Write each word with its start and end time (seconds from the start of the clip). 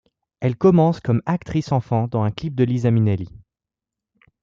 Elle 0.39 0.57
commence 0.57 0.99
comme 0.99 1.21
actrice 1.27 1.71
enfant 1.71 2.07
dans 2.07 2.23
un 2.23 2.31
clip 2.31 2.55
de 2.55 2.63
Liza 2.63 2.89
Minnelli. 2.89 3.29